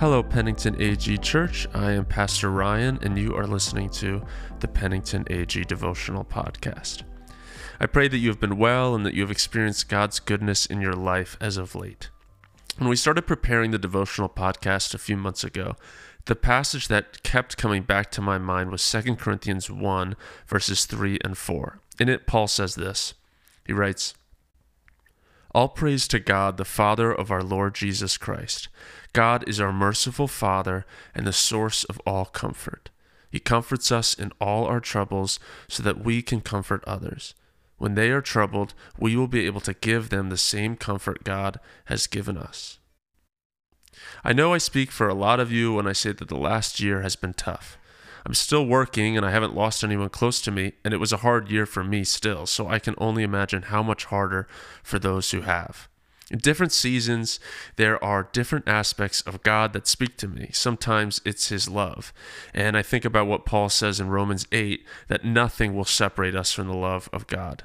Hello, 0.00 0.24
Pennington 0.24 0.74
AG 0.82 1.18
Church. 1.18 1.68
I 1.72 1.92
am 1.92 2.04
Pastor 2.04 2.50
Ryan, 2.50 2.98
and 3.00 3.16
you 3.16 3.32
are 3.36 3.46
listening 3.46 3.88
to 3.90 4.24
the 4.58 4.66
Pennington 4.66 5.24
AG 5.30 5.62
Devotional 5.64 6.24
Podcast. 6.24 7.04
I 7.78 7.86
pray 7.86 8.08
that 8.08 8.18
you 8.18 8.28
have 8.28 8.40
been 8.40 8.58
well 8.58 8.96
and 8.96 9.06
that 9.06 9.14
you 9.14 9.22
have 9.22 9.30
experienced 9.30 9.88
God's 9.88 10.18
goodness 10.18 10.66
in 10.66 10.80
your 10.80 10.94
life 10.94 11.36
as 11.40 11.56
of 11.56 11.76
late. 11.76 12.10
When 12.76 12.88
we 12.88 12.96
started 12.96 13.22
preparing 13.22 13.70
the 13.70 13.78
devotional 13.78 14.28
podcast 14.28 14.94
a 14.94 14.98
few 14.98 15.16
months 15.16 15.44
ago, 15.44 15.76
the 16.24 16.34
passage 16.34 16.88
that 16.88 17.22
kept 17.22 17.56
coming 17.56 17.84
back 17.84 18.10
to 18.10 18.20
my 18.20 18.36
mind 18.36 18.72
was 18.72 18.90
2 18.90 19.14
Corinthians 19.14 19.70
1, 19.70 20.16
verses 20.48 20.86
3 20.86 21.20
and 21.22 21.38
4. 21.38 21.78
In 22.00 22.08
it, 22.08 22.26
Paul 22.26 22.48
says 22.48 22.74
this 22.74 23.14
He 23.64 23.72
writes, 23.72 24.14
All 25.54 25.68
praise 25.68 26.08
to 26.08 26.18
God, 26.18 26.56
the 26.56 26.64
Father 26.64 27.12
of 27.12 27.30
our 27.30 27.42
Lord 27.42 27.76
Jesus 27.76 28.16
Christ. 28.16 28.68
God 29.12 29.48
is 29.48 29.60
our 29.60 29.72
merciful 29.72 30.26
Father 30.26 30.84
and 31.14 31.24
the 31.24 31.32
source 31.32 31.84
of 31.84 32.00
all 32.04 32.24
comfort. 32.24 32.90
He 33.30 33.38
comforts 33.38 33.92
us 33.92 34.14
in 34.14 34.32
all 34.40 34.66
our 34.66 34.80
troubles 34.80 35.38
so 35.68 35.82
that 35.84 36.04
we 36.04 36.22
can 36.22 36.40
comfort 36.40 36.82
others. 36.88 37.34
When 37.78 37.94
they 37.94 38.10
are 38.10 38.20
troubled, 38.20 38.74
we 38.98 39.14
will 39.14 39.28
be 39.28 39.46
able 39.46 39.60
to 39.60 39.74
give 39.74 40.08
them 40.08 40.28
the 40.28 40.36
same 40.36 40.74
comfort 40.74 41.22
God 41.22 41.60
has 41.84 42.08
given 42.08 42.36
us. 42.36 42.78
I 44.24 44.32
know 44.32 44.54
I 44.54 44.58
speak 44.58 44.90
for 44.90 45.08
a 45.08 45.14
lot 45.14 45.38
of 45.38 45.52
you 45.52 45.74
when 45.74 45.86
I 45.86 45.92
say 45.92 46.10
that 46.10 46.28
the 46.28 46.36
last 46.36 46.80
year 46.80 47.02
has 47.02 47.14
been 47.14 47.34
tough. 47.34 47.78
I'm 48.26 48.34
still 48.34 48.64
working 48.64 49.16
and 49.16 49.26
I 49.26 49.30
haven't 49.30 49.54
lost 49.54 49.84
anyone 49.84 50.08
close 50.08 50.40
to 50.42 50.50
me, 50.50 50.72
and 50.84 50.94
it 50.94 51.00
was 51.00 51.12
a 51.12 51.18
hard 51.18 51.50
year 51.50 51.66
for 51.66 51.84
me 51.84 52.04
still, 52.04 52.46
so 52.46 52.68
I 52.68 52.78
can 52.78 52.94
only 52.98 53.22
imagine 53.22 53.62
how 53.64 53.82
much 53.82 54.06
harder 54.06 54.48
for 54.82 54.98
those 54.98 55.30
who 55.30 55.42
have. 55.42 55.88
In 56.30 56.38
different 56.38 56.72
seasons, 56.72 57.38
there 57.76 58.02
are 58.02 58.30
different 58.32 58.66
aspects 58.66 59.20
of 59.22 59.42
God 59.42 59.74
that 59.74 59.86
speak 59.86 60.16
to 60.16 60.28
me. 60.28 60.48
Sometimes 60.52 61.20
it's 61.26 61.48
His 61.48 61.68
love. 61.68 62.14
And 62.54 62.78
I 62.78 62.82
think 62.82 63.04
about 63.04 63.26
what 63.26 63.44
Paul 63.44 63.68
says 63.68 64.00
in 64.00 64.08
Romans 64.08 64.46
8 64.50 64.84
that 65.08 65.24
nothing 65.24 65.76
will 65.76 65.84
separate 65.84 66.34
us 66.34 66.50
from 66.50 66.66
the 66.66 66.74
love 66.74 67.10
of 67.12 67.26
God. 67.26 67.64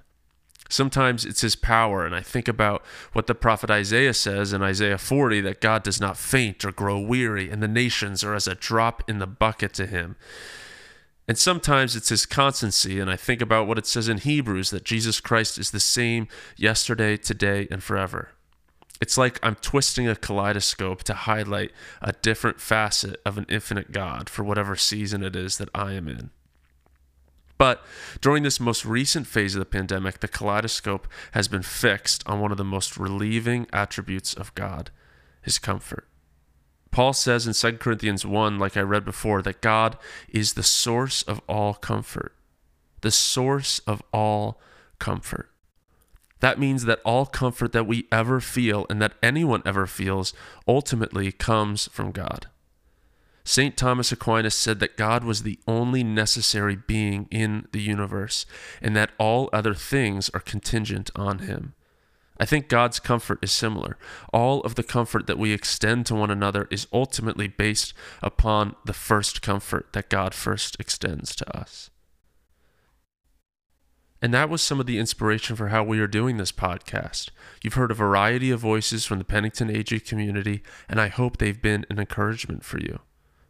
Sometimes 0.69 1.25
it's 1.25 1.41
his 1.41 1.55
power, 1.55 2.05
and 2.05 2.15
I 2.15 2.21
think 2.21 2.47
about 2.47 2.85
what 3.13 3.25
the 3.25 3.33
prophet 3.33 3.71
Isaiah 3.71 4.13
says 4.13 4.53
in 4.53 4.61
Isaiah 4.61 4.99
40 4.99 5.41
that 5.41 5.61
God 5.61 5.81
does 5.81 5.99
not 5.99 6.15
faint 6.15 6.63
or 6.63 6.71
grow 6.71 6.99
weary, 6.99 7.49
and 7.49 7.61
the 7.61 7.67
nations 7.67 8.23
are 8.23 8.35
as 8.35 8.47
a 8.47 8.53
drop 8.53 9.03
in 9.09 9.17
the 9.17 9.27
bucket 9.27 9.73
to 9.73 9.87
him. 9.87 10.15
And 11.27 11.37
sometimes 11.37 11.95
it's 11.95 12.09
his 12.09 12.25
constancy, 12.27 12.99
and 12.99 13.09
I 13.09 13.15
think 13.15 13.41
about 13.41 13.67
what 13.67 13.79
it 13.79 13.87
says 13.87 14.07
in 14.07 14.19
Hebrews 14.19 14.69
that 14.69 14.83
Jesus 14.83 15.19
Christ 15.19 15.57
is 15.57 15.71
the 15.71 15.79
same 15.79 16.27
yesterday, 16.55 17.17
today, 17.17 17.67
and 17.71 17.83
forever. 17.83 18.29
It's 19.01 19.17
like 19.17 19.39
I'm 19.41 19.55
twisting 19.55 20.07
a 20.07 20.15
kaleidoscope 20.15 21.03
to 21.03 21.13
highlight 21.13 21.71
a 22.01 22.13
different 22.13 22.59
facet 22.59 23.19
of 23.25 23.37
an 23.37 23.45
infinite 23.49 23.91
God 23.91 24.29
for 24.29 24.43
whatever 24.43 24.75
season 24.75 25.23
it 25.23 25.35
is 25.35 25.57
that 25.57 25.69
I 25.73 25.93
am 25.93 26.07
in. 26.07 26.31
But 27.59 27.83
during 28.21 28.41
this 28.41 28.59
most 28.59 28.85
recent 28.85 29.27
phase 29.27 29.53
of 29.53 29.59
the 29.59 29.65
pandemic, 29.65 30.21
the 30.21 30.29
kaleidoscope 30.29 31.07
has 31.33 31.47
been 31.47 31.61
fixed 31.61 32.23
on 32.25 32.39
one 32.39 32.51
of 32.51 32.57
the 32.57 32.63
most 32.63 32.97
relieving 32.97 33.67
attributes 33.71 34.33
of 34.33 34.55
God 34.55 34.89
his 35.41 35.59
comfort. 35.59 36.07
Paul 36.91 37.13
says 37.13 37.45
in 37.45 37.53
2 37.53 37.77
Corinthians 37.77 38.25
1, 38.25 38.57
like 38.57 38.75
I 38.75 38.81
read 38.81 39.05
before, 39.05 39.41
that 39.43 39.61
God 39.61 39.97
is 40.29 40.53
the 40.53 40.63
source 40.63 41.21
of 41.23 41.41
all 41.47 41.73
comfort. 41.75 42.33
The 43.01 43.11
source 43.11 43.79
of 43.79 44.01
all 44.11 44.59
comfort. 44.97 45.49
That 46.39 46.59
means 46.59 46.85
that 46.85 47.01
all 47.05 47.25
comfort 47.25 47.73
that 47.73 47.87
we 47.87 48.07
ever 48.11 48.39
feel 48.39 48.85
and 48.89 49.01
that 49.01 49.13
anyone 49.21 49.61
ever 49.65 49.85
feels 49.85 50.33
ultimately 50.67 51.31
comes 51.31 51.87
from 51.89 52.11
God. 52.11 52.47
St. 53.49 53.75
Thomas 53.75 54.11
Aquinas 54.11 54.53
said 54.53 54.79
that 54.79 54.95
God 54.95 55.23
was 55.23 55.41
the 55.41 55.57
only 55.67 56.03
necessary 56.03 56.75
being 56.75 57.27
in 57.31 57.67
the 57.71 57.81
universe 57.81 58.45
and 58.79 58.95
that 58.95 59.09
all 59.17 59.49
other 59.51 59.73
things 59.73 60.29
are 60.35 60.39
contingent 60.39 61.09
on 61.15 61.39
him. 61.39 61.73
I 62.39 62.45
think 62.45 62.69
God's 62.69 62.99
comfort 62.99 63.39
is 63.41 63.51
similar. 63.51 63.97
All 64.31 64.61
of 64.61 64.75
the 64.75 64.83
comfort 64.83 65.25
that 65.25 65.39
we 65.39 65.51
extend 65.51 66.05
to 66.05 66.15
one 66.15 66.29
another 66.29 66.67
is 66.69 66.85
ultimately 66.93 67.47
based 67.47 67.95
upon 68.21 68.75
the 68.85 68.93
first 68.93 69.41
comfort 69.41 69.93
that 69.93 70.09
God 70.09 70.35
first 70.35 70.77
extends 70.79 71.35
to 71.37 71.57
us. 71.57 71.89
And 74.21 74.31
that 74.31 74.51
was 74.51 74.61
some 74.61 74.79
of 74.79 74.85
the 74.85 74.99
inspiration 74.99 75.55
for 75.55 75.69
how 75.69 75.83
we 75.83 75.99
are 75.99 76.05
doing 76.05 76.37
this 76.37 76.51
podcast. 76.51 77.31
You've 77.63 77.73
heard 77.73 77.89
a 77.89 77.95
variety 77.95 78.51
of 78.51 78.59
voices 78.59 79.07
from 79.07 79.17
the 79.17 79.25
Pennington 79.25 79.75
AG 79.75 80.01
community, 80.01 80.61
and 80.87 81.01
I 81.01 81.07
hope 81.07 81.37
they've 81.37 81.59
been 81.59 81.87
an 81.89 81.97
encouragement 81.97 82.63
for 82.63 82.77
you. 82.79 82.99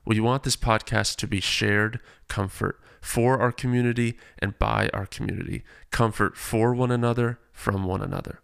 We 0.10 0.20
want 0.20 0.42
this 0.42 0.56
podcast 0.56 1.18
to 1.18 1.28
be 1.28 1.40
shared 1.40 2.00
comfort 2.28 2.80
for 3.00 3.40
our 3.40 3.52
community 3.52 4.18
and 4.40 4.58
by 4.58 4.90
our 4.92 5.06
community, 5.06 5.64
comfort 5.92 6.36
for 6.36 6.74
one 6.74 6.90
another, 6.90 7.38
from 7.52 7.84
one 7.84 8.02
another. 8.02 8.42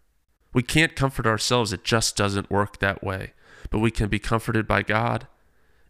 We 0.52 0.62
can't 0.62 0.94
comfort 0.94 1.26
ourselves, 1.26 1.72
it 1.72 1.82
just 1.82 2.16
doesn't 2.16 2.52
work 2.52 2.78
that 2.78 3.02
way. 3.02 3.32
But 3.68 3.80
we 3.80 3.90
can 3.90 4.08
be 4.08 4.20
comforted 4.20 4.68
by 4.68 4.82
God, 4.82 5.26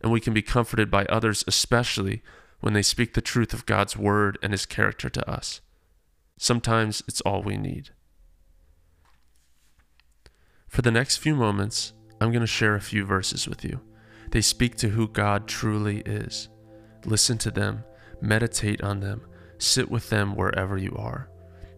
and 0.00 0.10
we 0.10 0.18
can 0.18 0.32
be 0.32 0.40
comforted 0.40 0.90
by 0.90 1.04
others, 1.10 1.44
especially 1.46 2.22
when 2.60 2.72
they 2.72 2.80
speak 2.80 3.12
the 3.12 3.20
truth 3.20 3.52
of 3.52 3.66
God's 3.66 3.98
word 3.98 4.38
and 4.42 4.54
his 4.54 4.64
character 4.64 5.10
to 5.10 5.30
us. 5.30 5.60
Sometimes 6.38 7.02
it's 7.06 7.20
all 7.20 7.42
we 7.42 7.58
need. 7.58 7.90
For 10.68 10.80
the 10.80 10.90
next 10.90 11.18
few 11.18 11.34
moments, 11.34 11.92
I'm 12.18 12.32
going 12.32 12.40
to 12.40 12.46
share 12.46 12.76
a 12.76 12.80
few 12.80 13.04
verses 13.04 13.46
with 13.46 13.62
you. 13.62 13.82
They 14.30 14.40
speak 14.40 14.76
to 14.76 14.88
who 14.88 15.08
God 15.08 15.46
truly 15.46 15.98
is. 16.00 16.48
Listen 17.04 17.38
to 17.38 17.50
them, 17.50 17.84
meditate 18.20 18.82
on 18.82 19.00
them, 19.00 19.22
sit 19.58 19.90
with 19.90 20.10
them 20.10 20.34
wherever 20.34 20.76
you 20.76 20.94
are. 20.96 21.28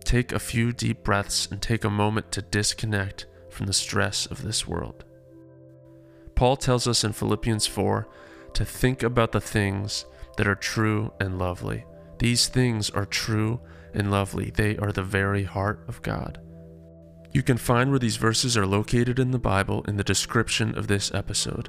Take 0.05 0.33
a 0.33 0.39
few 0.39 0.73
deep 0.73 1.05
breaths 1.05 1.47
and 1.51 1.61
take 1.61 1.85
a 1.85 1.91
moment 1.91 2.33
to 2.33 2.43
disconnect 2.43 3.27
from 3.51 3.67
the 3.67 3.73
stress 3.73 4.27
of 4.27 4.43
this 4.43 4.67
world. 4.67 5.05
Paul 6.35 6.57
tells 6.57 6.87
us 6.87 7.05
in 7.05 7.13
Philippians 7.13 7.67
4 7.67 8.09
to 8.55 8.65
think 8.65 9.03
about 9.03 9.33
the 9.33 9.41
things 9.41 10.07
that 10.37 10.49
are 10.49 10.55
true 10.55 11.13
and 11.21 11.39
lovely. 11.39 11.85
These 12.19 12.47
things 12.47 12.91
are 12.91 13.07
true 13.07 13.61
and 13.93 14.11
lovely, 14.11 14.51
they 14.51 14.77
are 14.79 14.93
the 14.93 15.03
very 15.03 15.45
heart 15.45 15.85
of 15.89 16.01
God. 16.03 16.41
You 17.33 17.43
can 17.43 17.59
find 17.59 17.91
where 17.91 17.99
these 17.99 18.17
verses 18.17 18.57
are 18.57 18.67
located 18.67 19.19
in 19.19 19.33
the 19.33 19.39
Bible 19.39 19.85
in 19.87 19.97
the 19.97 20.05
description 20.05 20.77
of 20.79 20.87
this 20.87 21.13
episode. 21.13 21.69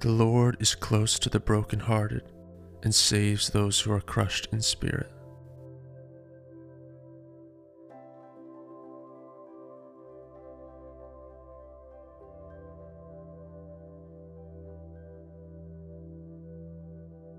The 0.00 0.12
Lord 0.12 0.56
is 0.60 0.76
close 0.76 1.18
to 1.18 1.28
the 1.28 1.40
brokenhearted 1.40 2.22
and 2.84 2.94
saves 2.94 3.50
those 3.50 3.80
who 3.80 3.90
are 3.90 4.00
crushed 4.00 4.46
in 4.52 4.62
spirit. 4.62 5.10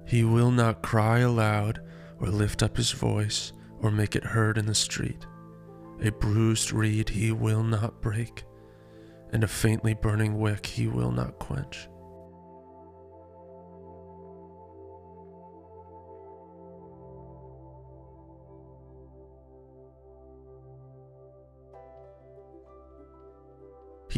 He 0.05 0.25
will 0.25 0.51
not 0.51 0.81
cry 0.81 1.19
aloud 1.19 1.79
or 2.19 2.27
lift 2.27 2.61
up 2.61 2.75
his 2.75 2.91
voice 2.91 3.53
or 3.79 3.89
make 3.89 4.17
it 4.17 4.23
heard 4.25 4.57
in 4.57 4.65
the 4.65 4.75
street. 4.75 5.25
A 6.01 6.11
bruised 6.11 6.73
reed 6.73 7.07
he 7.07 7.31
will 7.31 7.63
not 7.63 8.01
break, 8.01 8.43
and 9.31 9.45
a 9.45 9.47
faintly 9.47 9.93
burning 9.93 10.37
wick 10.39 10.65
he 10.65 10.87
will 10.87 11.11
not 11.11 11.39
quench. 11.39 11.87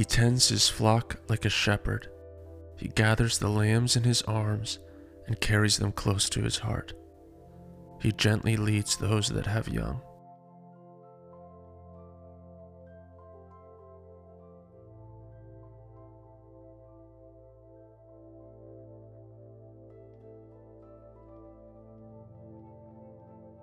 He 0.02 0.06
tends 0.06 0.50
his 0.50 0.68
flock 0.68 1.18
like 1.30 1.46
a 1.46 1.50
shepherd. 1.50 2.08
He 2.76 2.88
gathers 2.88 3.38
the 3.38 3.50
lambs 3.50 3.96
in 3.96 4.02
his 4.02 4.24
arms 4.24 4.80
and 5.28 5.40
carries 5.40 5.78
them 5.78 5.92
close 5.92 6.28
to 6.32 6.42
his 6.42 6.58
heart. 6.58 6.96
He 8.02 8.12
gently 8.12 8.58
leads 8.58 8.98
those 8.98 9.28
that 9.30 9.46
have 9.46 9.68
young. 9.68 10.02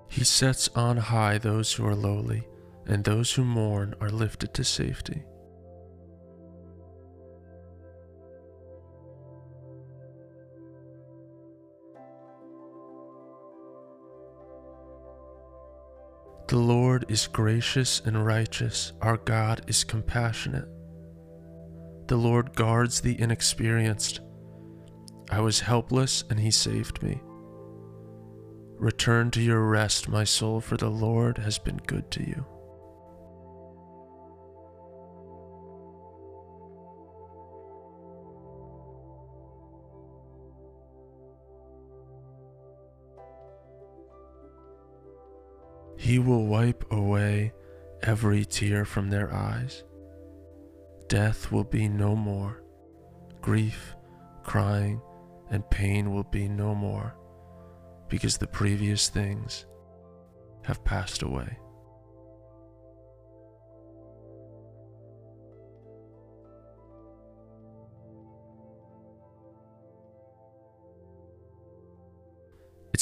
He 0.08 0.23
sets 0.23 0.69
on 0.76 0.99
high 0.99 1.38
those 1.38 1.73
who 1.73 1.85
are 1.85 1.96
lowly, 1.96 2.46
and 2.87 3.02
those 3.02 3.32
who 3.32 3.44
mourn 3.44 3.96
are 4.00 4.11
lifted 4.11 4.55
to 4.55 4.62
safety. 4.62 5.25
The 16.48 16.56
Lord 16.56 17.04
is 17.10 17.26
gracious 17.26 18.00
and 18.00 18.24
righteous, 18.24 18.94
our 19.02 19.18
God 19.18 19.60
is 19.66 19.84
compassionate. 19.84 20.66
The 22.06 22.16
Lord 22.16 22.56
guards 22.56 23.02
the 23.02 23.20
inexperienced. 23.20 24.20
I 25.30 25.40
was 25.40 25.60
helpless 25.60 26.24
and 26.30 26.40
he 26.40 26.50
saved 26.50 27.02
me. 27.02 27.20
Return 28.78 29.30
to 29.32 29.42
your 29.42 29.68
rest, 29.68 30.08
my 30.08 30.24
soul, 30.24 30.62
for 30.62 30.78
the 30.78 30.88
Lord 30.88 31.36
has 31.36 31.58
been 31.58 31.80
good 31.86 32.10
to 32.12 32.22
you. 32.22 32.46
He 46.08 46.19
will 46.19 46.46
wipe 46.46 46.90
away 46.90 47.52
every 48.02 48.46
tear 48.46 48.87
from 48.87 49.10
their 49.10 49.31
eyes. 49.31 49.84
Death 51.06 51.52
will 51.52 51.64
be 51.64 51.87
no 51.87 52.16
more. 52.16 52.62
Grief, 53.43 53.94
crying, 54.43 55.02
and 55.50 55.69
pain 55.69 56.10
will 56.10 56.25
be 56.25 56.49
no 56.49 56.75
more, 56.75 57.14
because 58.08 58.38
the 58.38 58.46
previous 58.46 59.10
things 59.10 59.66
have 60.62 60.82
passed 60.82 61.20
away. 61.20 61.58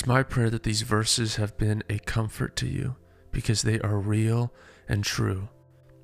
It's 0.07 0.09
my 0.09 0.23
prayer 0.23 0.51
that 0.51 0.63
these 0.63 0.83
verses 0.83 1.35
have 1.35 1.59
been 1.59 1.83
a 1.91 1.99
comfort 1.99 2.55
to 2.59 2.69
you 2.69 2.95
because 3.33 3.63
they 3.63 3.81
are 3.81 3.99
real 3.99 4.55
and 4.89 5.03
true. 5.03 5.49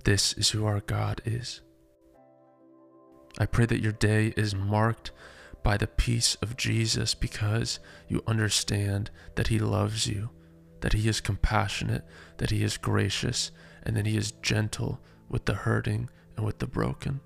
This 0.02 0.32
is 0.32 0.50
who 0.50 0.66
our 0.66 0.80
God 0.80 1.22
is. 1.24 1.60
I 3.38 3.46
pray 3.46 3.64
that 3.66 3.80
your 3.80 3.92
day 3.92 4.34
is 4.36 4.56
marked 4.56 5.12
by 5.62 5.76
the 5.76 5.86
peace 5.86 6.36
of 6.42 6.56
Jesus 6.56 7.14
because 7.14 7.78
you 8.08 8.24
understand 8.26 9.12
that 9.36 9.46
He 9.46 9.60
loves 9.60 10.08
you, 10.08 10.30
that 10.80 10.94
He 10.94 11.06
is 11.06 11.20
compassionate, 11.20 12.04
that 12.38 12.50
He 12.50 12.64
is 12.64 12.78
gracious, 12.78 13.52
and 13.84 13.96
that 13.96 14.06
He 14.06 14.16
is 14.16 14.32
gentle 14.42 14.98
with 15.28 15.44
the 15.44 15.54
hurting 15.54 16.10
and 16.36 16.44
with 16.44 16.58
the 16.58 16.66
broken. 16.66 17.20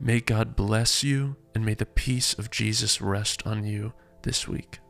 May 0.00 0.18
God 0.18 0.56
bless 0.56 1.04
you 1.04 1.36
and 1.54 1.64
may 1.64 1.74
the 1.74 1.86
peace 1.86 2.34
of 2.34 2.50
Jesus 2.50 3.00
rest 3.00 3.46
on 3.46 3.64
you 3.64 3.92
this 4.24 4.48
week. 4.48 4.83